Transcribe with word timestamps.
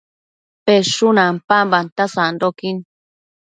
peshun 0.65 1.17
ampambanta 1.25 2.03
sandoquin 2.15 2.77